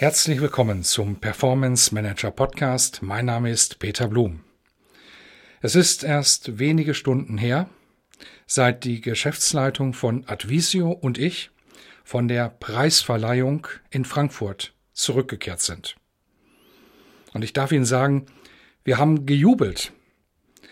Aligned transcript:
Herzlich 0.00 0.40
willkommen 0.40 0.82
zum 0.82 1.16
Performance 1.16 1.94
Manager 1.94 2.30
Podcast. 2.30 3.02
Mein 3.02 3.26
Name 3.26 3.50
ist 3.50 3.80
Peter 3.80 4.08
Blum. 4.08 4.40
Es 5.60 5.74
ist 5.74 6.04
erst 6.04 6.58
wenige 6.58 6.94
Stunden 6.94 7.36
her, 7.36 7.68
seit 8.46 8.84
die 8.84 9.02
Geschäftsleitung 9.02 9.92
von 9.92 10.26
Advisio 10.26 10.90
und 10.90 11.18
ich 11.18 11.50
von 12.02 12.28
der 12.28 12.48
Preisverleihung 12.48 13.66
in 13.90 14.06
Frankfurt 14.06 14.72
zurückgekehrt 14.94 15.60
sind. 15.60 15.96
Und 17.34 17.44
ich 17.44 17.52
darf 17.52 17.70
Ihnen 17.70 17.84
sagen, 17.84 18.24
wir 18.84 18.96
haben 18.96 19.26
gejubelt. 19.26 19.92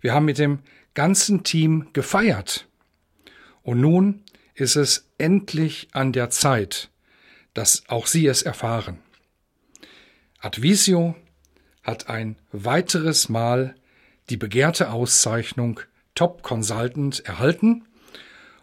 Wir 0.00 0.14
haben 0.14 0.24
mit 0.24 0.38
dem 0.38 0.60
ganzen 0.94 1.44
Team 1.44 1.90
gefeiert. 1.92 2.68
Und 3.60 3.82
nun 3.82 4.24
ist 4.54 4.76
es 4.76 5.10
endlich 5.18 5.88
an 5.92 6.14
der 6.14 6.30
Zeit, 6.30 6.88
dass 7.52 7.82
auch 7.86 8.06
Sie 8.06 8.26
es 8.26 8.40
erfahren. 8.40 8.98
Advisio 10.40 11.14
hat 11.82 12.08
ein 12.08 12.36
weiteres 12.50 13.28
Mal 13.28 13.74
die 14.30 14.38
begehrte 14.38 14.90
Auszeichnung 14.90 15.80
Top 16.14 16.42
Consultant 16.42 17.20
erhalten 17.26 17.86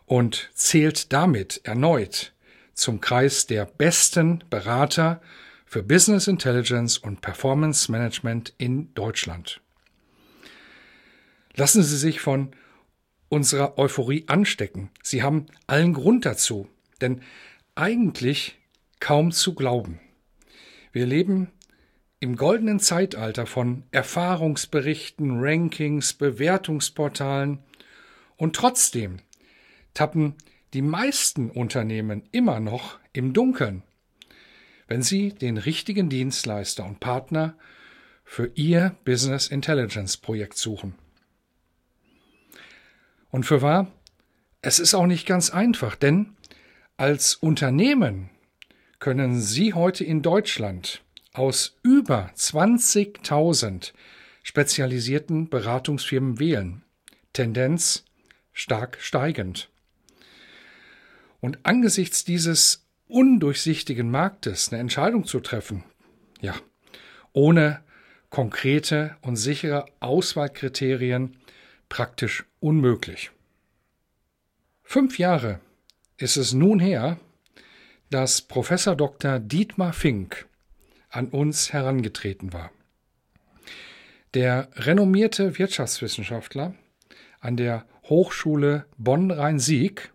und 0.05 0.49
zählt 0.55 1.13
damit 1.13 1.61
erneut 1.65 2.33
zum 2.73 2.99
Kreis 2.99 3.45
der 3.45 3.65
besten 3.65 4.43
Berater 4.49 5.21
für 5.65 5.83
Business 5.83 6.27
Intelligence 6.27 6.97
und 6.97 7.21
Performance 7.21 7.91
Management 7.91 8.53
in 8.57 8.91
Deutschland. 8.95 9.61
Lassen 11.55 11.83
Sie 11.83 11.97
sich 11.97 12.21
von 12.21 12.55
unserer 13.29 13.77
Euphorie 13.77 14.23
anstecken. 14.27 14.89
Sie 15.03 15.21
haben 15.21 15.45
allen 15.67 15.93
Grund 15.93 16.25
dazu, 16.25 16.69
denn 17.01 17.21
eigentlich 17.75 18.57
kaum 18.99 19.31
zu 19.31 19.53
glauben. 19.53 19.99
Wir 20.91 21.05
leben 21.05 21.51
im 22.19 22.35
goldenen 22.35 22.79
Zeitalter 22.79 23.45
von 23.45 23.83
Erfahrungsberichten, 23.91 25.39
Rankings, 25.39 26.13
Bewertungsportalen 26.13 27.59
und 28.37 28.55
trotzdem 28.55 29.17
tappen 29.93 30.35
die 30.73 30.81
meisten 30.81 31.49
Unternehmen 31.49 32.23
immer 32.31 32.59
noch 32.59 32.99
im 33.13 33.33
Dunkeln, 33.33 33.83
wenn 34.87 35.01
sie 35.01 35.29
den 35.33 35.57
richtigen 35.57 36.09
Dienstleister 36.09 36.85
und 36.85 36.99
Partner 36.99 37.55
für 38.23 38.51
ihr 38.55 38.95
Business 39.05 39.47
Intelligence 39.47 40.17
Projekt 40.17 40.57
suchen. 40.57 40.95
Und 43.29 43.45
für 43.45 43.61
wahr, 43.61 43.91
es 44.61 44.79
ist 44.79 44.93
auch 44.93 45.05
nicht 45.05 45.25
ganz 45.25 45.49
einfach, 45.49 45.95
denn 45.95 46.35
als 46.97 47.35
Unternehmen 47.35 48.29
können 48.99 49.39
Sie 49.39 49.73
heute 49.73 50.03
in 50.03 50.23
Deutschland 50.23 51.03
aus 51.37 51.77
über 51.83 52.31
20.000 52.35 53.93
spezialisierten 54.43 55.49
Beratungsfirmen 55.49 56.39
wählen. 56.39 56.83
Tendenz 57.33 58.05
stark 58.53 58.97
steigend. 58.99 59.69
Und 61.39 61.59
angesichts 61.63 62.23
dieses 62.23 62.87
undurchsichtigen 63.07 64.09
Marktes 64.09 64.71
eine 64.71 64.81
Entscheidung 64.81 65.25
zu 65.25 65.39
treffen, 65.39 65.83
ja, 66.41 66.55
ohne 67.33 67.81
konkrete 68.29 69.15
und 69.21 69.35
sichere 69.35 69.85
Auswahlkriterien 69.99 71.37
praktisch 71.89 72.45
unmöglich. 72.59 73.31
Fünf 74.83 75.19
Jahre 75.19 75.59
ist 76.17 76.37
es 76.37 76.53
nun 76.53 76.79
her, 76.79 77.19
dass 78.09 78.41
Professor 78.41 78.95
Dr. 78.95 79.39
Dietmar 79.39 79.93
Fink 79.93 80.46
an 81.17 81.29
uns 81.29 81.73
herangetreten 81.73 82.53
war. 82.53 82.71
Der 84.35 84.69
renommierte 84.75 85.57
Wirtschaftswissenschaftler 85.57 86.75
an 87.39 87.57
der 87.57 87.85
Hochschule 88.03 88.85
Bonn-Rhein-Sieg 88.97 90.11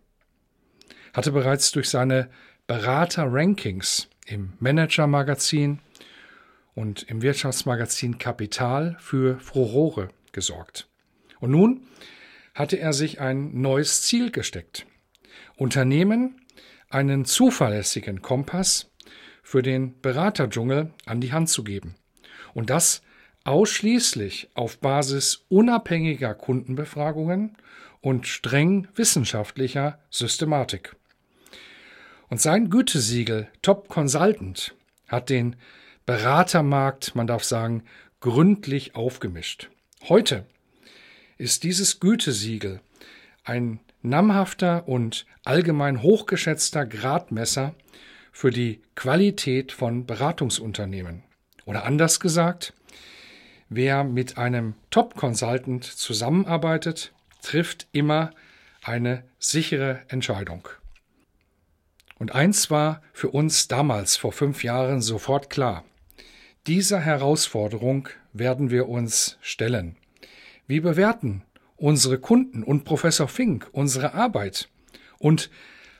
hatte 1.12 1.32
bereits 1.32 1.72
durch 1.72 1.90
seine 1.90 2.30
Berater-Rankings 2.68 4.08
im 4.26 4.52
Manager-Magazin 4.60 5.80
und 6.74 7.02
im 7.02 7.20
Wirtschaftsmagazin 7.20 8.18
Kapital 8.18 8.96
für 9.00 9.40
Furore 9.40 10.08
gesorgt. 10.30 10.88
Und 11.40 11.50
nun 11.50 11.86
hatte 12.54 12.78
er 12.78 12.92
sich 12.92 13.20
ein 13.20 13.60
neues 13.60 14.02
Ziel 14.02 14.30
gesteckt. 14.30 14.86
Unternehmen 15.56 16.40
einen 16.88 17.24
zuverlässigen 17.24 18.22
Kompass 18.22 18.91
für 19.42 19.62
den 19.62 20.00
Beraterdschungel 20.00 20.92
an 21.04 21.20
die 21.20 21.32
Hand 21.32 21.48
zu 21.48 21.64
geben. 21.64 21.94
Und 22.54 22.70
das 22.70 23.02
ausschließlich 23.44 24.50
auf 24.54 24.78
Basis 24.78 25.44
unabhängiger 25.48 26.34
Kundenbefragungen 26.34 27.56
und 28.00 28.26
streng 28.26 28.88
wissenschaftlicher 28.94 29.98
Systematik. 30.10 30.96
Und 32.28 32.40
sein 32.40 32.70
Gütesiegel 32.70 33.48
Top 33.60 33.88
Consultant 33.88 34.74
hat 35.08 35.28
den 35.28 35.56
Beratermarkt, 36.06 37.14
man 37.14 37.26
darf 37.26 37.44
sagen, 37.44 37.84
gründlich 38.20 38.94
aufgemischt. 38.94 39.70
Heute 40.08 40.46
ist 41.38 41.62
dieses 41.62 42.00
Gütesiegel 42.00 42.80
ein 43.44 43.80
namhafter 44.02 44.88
und 44.88 45.26
allgemein 45.44 46.02
hochgeschätzter 46.02 46.86
Gradmesser 46.86 47.74
für 48.32 48.50
die 48.50 48.80
Qualität 48.96 49.70
von 49.70 50.06
Beratungsunternehmen. 50.06 51.22
Oder 51.64 51.84
anders 51.84 52.18
gesagt, 52.18 52.72
wer 53.68 54.02
mit 54.02 54.38
einem 54.38 54.74
Top-Consultant 54.90 55.84
zusammenarbeitet, 55.84 57.12
trifft 57.42 57.86
immer 57.92 58.32
eine 58.82 59.24
sichere 59.38 60.00
Entscheidung. 60.08 60.68
Und 62.18 62.34
eins 62.34 62.70
war 62.70 63.02
für 63.12 63.30
uns 63.30 63.68
damals 63.68 64.16
vor 64.16 64.32
fünf 64.32 64.64
Jahren 64.64 65.02
sofort 65.02 65.50
klar. 65.50 65.84
Dieser 66.66 67.00
Herausforderung 67.00 68.08
werden 68.32 68.70
wir 68.70 68.88
uns 68.88 69.38
stellen. 69.40 69.96
Wie 70.66 70.80
bewerten 70.80 71.42
unsere 71.76 72.18
Kunden 72.18 72.62
und 72.62 72.84
Professor 72.84 73.26
Fink 73.26 73.68
unsere 73.72 74.14
Arbeit? 74.14 74.68
Und 75.18 75.50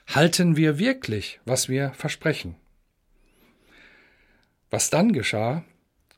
halten 0.07 0.57
wir 0.57 0.79
wirklich, 0.79 1.39
was 1.45 1.69
wir 1.69 1.91
versprechen? 1.93 2.55
Was 4.69 4.89
dann 4.89 5.13
geschah, 5.13 5.63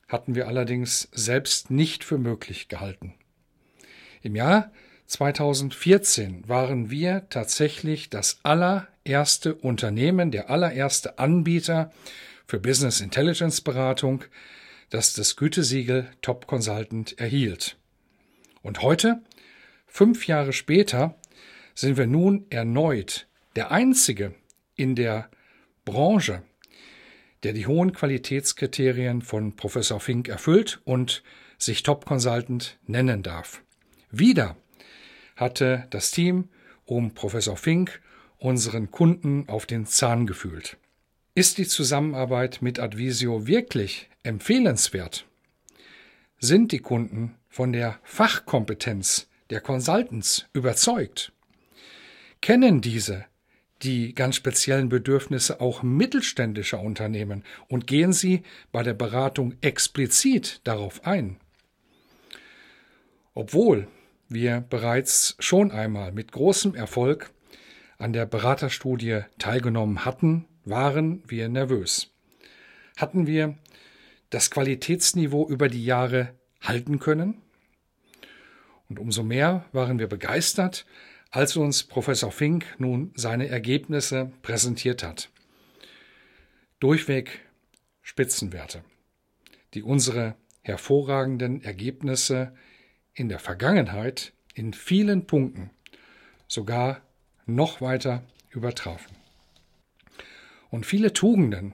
hatten 0.08 0.36
wir 0.36 0.48
allerdings 0.48 1.10
selbst 1.12 1.72
nicht 1.72 2.04
für 2.04 2.18
möglich 2.18 2.68
gehalten. 2.68 3.16
Im 4.22 4.36
Jahr 4.36 4.72
2014 5.08 6.48
waren 6.48 6.90
wir 6.90 7.28
tatsächlich 7.30 8.10
das 8.10 8.40
allererste 8.44 9.56
Unternehmen, 9.56 10.32
der 10.32 10.50
allererste 10.50 11.20
Anbieter 11.20 11.92
für 12.48 12.60
Business 12.60 13.02
Intelligence 13.02 13.62
Beratung, 13.62 14.24
das 14.90 15.14
das 15.14 15.36
Gütesiegel 15.36 16.08
Top 16.22 16.48
Consultant 16.48 17.20
erhielt. 17.20 17.78
Und 18.62 18.82
heute 18.82 19.22
Fünf 19.96 20.28
Jahre 20.28 20.52
später 20.52 21.16
sind 21.74 21.96
wir 21.96 22.06
nun 22.06 22.48
erneut 22.50 23.28
der 23.56 23.72
Einzige 23.72 24.34
in 24.76 24.96
der 24.96 25.30
Branche, 25.86 26.44
der 27.44 27.54
die 27.54 27.68
hohen 27.68 27.94
Qualitätskriterien 27.94 29.22
von 29.22 29.56
Professor 29.56 30.00
Fink 30.00 30.28
erfüllt 30.28 30.82
und 30.84 31.24
sich 31.58 31.84
Top 31.84 32.06
Consultant 32.06 32.78
nennen 32.86 33.24
darf. 33.24 33.62
Wieder 34.12 34.58
hatte 35.36 35.88
das 35.90 36.12
Team 36.12 36.50
um 36.86 37.14
Professor 37.14 37.58
Fink 37.58 38.02
unseren 38.38 38.92
Kunden 38.92 39.48
auf 39.48 39.66
den 39.66 39.86
Zahn 39.86 40.28
gefühlt. 40.28 40.78
Ist 41.34 41.58
die 41.58 41.68
Zusammenarbeit 41.68 42.62
mit 42.62 42.80
Advisio 42.80 43.48
wirklich 43.48 44.10
empfehlenswert? 44.24 45.26
Sind 46.40 46.72
die 46.72 46.80
Kunden 46.80 47.36
von 47.50 47.74
der 47.74 48.00
Fachkompetenz 48.04 49.28
der 49.50 49.62
Consultants 49.62 50.48
überzeugt? 50.54 51.32
kennen 52.46 52.80
diese 52.80 53.26
die 53.82 54.16
ganz 54.16 54.36
speziellen 54.36 54.90
Bedürfnisse 54.90 55.60
auch 55.62 55.84
mittelständischer 55.84 56.80
Unternehmen 56.80 57.44
und 57.68 57.88
gehen 57.88 58.14
Sie 58.14 58.44
bei 58.72 58.84
der 58.84 58.94
Beratung 58.94 59.56
explizit 59.62 60.62
darauf 60.64 61.06
ein. 61.06 61.38
Obwohl 63.34 63.88
wir 64.30 64.62
bereits 64.62 65.36
schon 65.40 65.72
einmal 65.72 66.12
mit 66.12 66.32
großem 66.32 66.74
Erfolg 66.74 67.32
an 67.98 68.14
der 68.14 68.26
Beraterstudie 68.26 69.22
teilgenommen 69.38 70.06
hatten, 70.06 70.46
waren 70.64 71.24
wir 71.28 71.50
nervös. 71.50 72.12
Hatten 72.98 73.28
wir 73.28 73.56
das 74.30 74.50
Qualitätsniveau 74.52 75.48
über 75.48 75.68
die 75.68 75.86
Jahre 75.86 76.34
halten 76.62 77.00
können? 77.00 77.42
Und 78.90 79.00
umso 79.00 79.24
mehr 79.24 79.66
waren 79.72 80.00
wir 80.00 80.08
begeistert, 80.08 80.86
als 81.36 81.58
uns 81.58 81.84
Professor 81.84 82.32
Fink 82.32 82.66
nun 82.78 83.12
seine 83.16 83.50
Ergebnisse 83.50 84.32
präsentiert 84.42 85.04
hat. 85.04 85.30
Durchweg 86.80 87.42
Spitzenwerte, 88.02 88.86
die 89.74 89.84
unsere 89.84 90.36
hervorragenden 90.62 91.62
Ergebnisse 91.62 92.56
in 93.14 93.28
der 93.28 93.40
Vergangenheit 93.40 94.32
in 94.54 94.72
vielen 94.72 95.28
Punkten 95.28 95.72
sogar 96.48 97.02
noch 97.46 97.82
weiter 97.82 98.24
übertrafen. 98.52 99.18
Und 100.70 100.86
viele 100.86 101.12
Tugenden, 101.12 101.74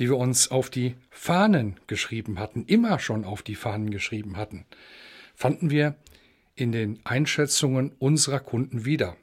die 0.00 0.10
wir 0.10 0.18
uns 0.18 0.50
auf 0.50 0.68
die 0.68 0.96
Fahnen 1.08 1.80
geschrieben 1.86 2.38
hatten, 2.38 2.66
immer 2.66 2.98
schon 2.98 3.24
auf 3.24 3.40
die 3.40 3.54
Fahnen 3.54 3.90
geschrieben 3.90 4.36
hatten, 4.36 4.66
fanden 5.34 5.70
wir 5.70 5.96
in 6.54 6.72
den 6.72 7.00
Einschätzungen 7.04 7.92
unserer 7.98 8.40
Kunden 8.40 8.84
wieder, 8.84 9.16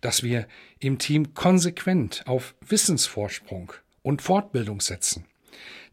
dass 0.00 0.22
wir 0.22 0.46
im 0.78 0.98
Team 0.98 1.34
konsequent 1.34 2.24
auf 2.26 2.54
Wissensvorsprung 2.66 3.72
und 4.02 4.22
Fortbildung 4.22 4.80
setzen, 4.80 5.26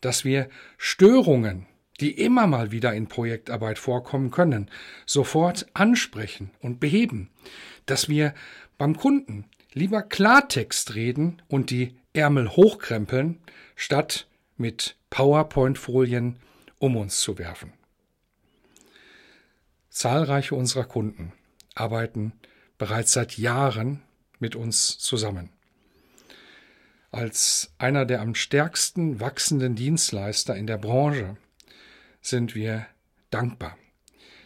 dass 0.01 0.25
wir 0.25 0.49
Störungen, 0.77 1.65
die 1.99 2.11
immer 2.11 2.47
mal 2.47 2.71
wieder 2.71 2.93
in 2.93 3.07
Projektarbeit 3.07 3.79
vorkommen 3.79 4.31
können, 4.31 4.69
sofort 5.05 5.67
ansprechen 5.73 6.51
und 6.59 6.79
beheben, 6.79 7.29
dass 7.85 8.07
wir 8.07 8.33
beim 8.77 8.95
Kunden 8.95 9.45
lieber 9.73 10.03
Klartext 10.03 10.95
reden 10.95 11.41
und 11.47 11.71
die 11.71 11.95
Ärmel 12.13 12.49
hochkrempeln, 12.49 13.39
statt 13.75 14.27
mit 14.57 14.97
PowerPoint-Folien 15.09 16.37
um 16.79 16.95
uns 16.95 17.21
zu 17.21 17.37
werfen. 17.37 17.73
Zahlreiche 19.97 20.53
unserer 20.53 20.83
Kunden 20.83 21.33
arbeiten 21.73 22.33
bereits 22.77 23.13
seit 23.13 23.39
Jahren 23.39 24.03
mit 24.37 24.55
uns 24.55 24.99
zusammen. 24.99 25.49
Als 27.09 27.73
einer 27.79 28.05
der 28.05 28.21
am 28.21 28.35
stärksten 28.35 29.19
wachsenden 29.19 29.73
Dienstleister 29.73 30.55
in 30.55 30.67
der 30.67 30.77
Branche 30.77 31.35
sind 32.21 32.53
wir 32.53 32.85
dankbar, 33.31 33.75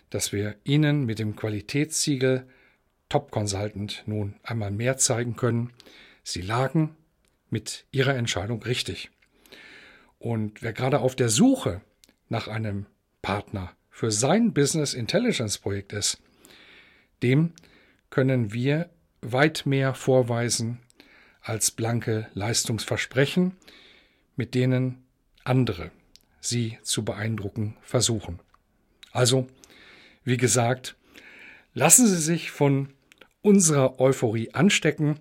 dass 0.10 0.32
wir 0.32 0.56
Ihnen 0.64 1.04
mit 1.04 1.20
dem 1.20 1.36
Qualitätssiegel 1.36 2.48
Top 3.10 3.30
Consultant 3.30 4.04
nun 4.06 4.36
einmal 4.44 4.72
mehr 4.72 4.96
zeigen 4.96 5.36
können. 5.36 5.74
Sie 6.24 6.42
lagen 6.42 6.96
mit 7.50 7.86
Ihrer 7.92 8.16
Entscheidung 8.16 8.64
richtig. 8.64 9.12
Und 10.18 10.62
wer 10.62 10.72
gerade 10.72 11.02
auf 11.02 11.18
der 11.18 11.28
Suche 11.28 11.82
nach 12.30 12.48
einem 12.48 12.86
Partner 13.22 13.76
für 13.92 14.12
sein 14.12 14.54
Business 14.54 14.96
Intelligence 14.96 15.60
Projekt 15.60 15.94
ist, 15.94 16.20
dem 17.22 17.54
können 18.10 18.52
wir 18.52 18.90
weit 19.22 19.66
mehr 19.66 19.94
vorweisen 19.94 20.80
als 21.42 21.70
blanke 21.70 22.28
Leistungsversprechen, 22.34 23.56
mit 24.36 24.56
denen 24.56 25.04
andere 25.44 25.92
sie 26.40 26.80
zu 26.82 27.06
beeindrucken 27.06 27.78
versuchen. 27.82 28.40
Also, 29.12 29.48
wie 30.24 30.38
gesagt, 30.38 30.96
lassen 31.74 32.08
Sie 32.08 32.22
sich 32.22 32.52
von 32.52 32.90
unserer 33.42 34.00
Euphorie 34.00 34.54
anstecken 34.54 35.20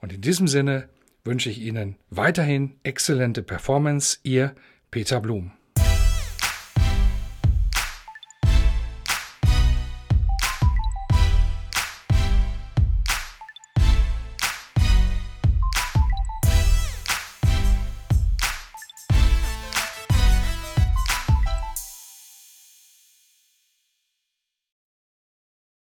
und 0.00 0.12
in 0.12 0.20
diesem 0.20 0.48
Sinne 0.48 0.88
wünsche 1.24 1.50
ich 1.50 1.60
Ihnen 1.60 1.96
weiterhin 2.10 2.76
exzellente 2.82 3.42
Performance, 3.42 4.18
Ihr 4.22 4.54
Peter 4.90 5.20
Blum. 5.20 5.52